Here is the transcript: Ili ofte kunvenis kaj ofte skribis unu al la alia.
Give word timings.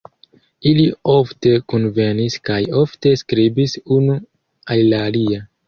Ili 0.69 0.85
ofte 1.15 1.51
kunvenis 1.73 2.39
kaj 2.51 2.59
ofte 2.85 3.13
skribis 3.25 3.79
unu 3.99 4.19
al 4.77 4.85
la 4.91 5.07
alia. 5.13 5.43